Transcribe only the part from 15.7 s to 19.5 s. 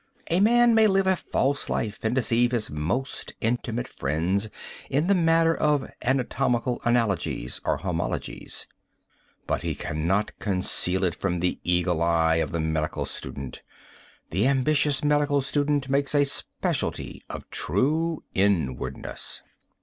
makes a specialty of true inwardness.